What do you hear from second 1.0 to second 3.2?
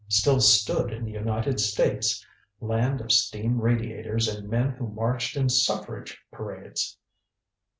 the United States land of